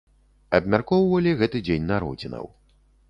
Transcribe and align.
Абмяркоўвалі 0.59 1.35
гэты 1.41 1.57
дзень 1.67 1.87
народзінаў. 1.93 2.45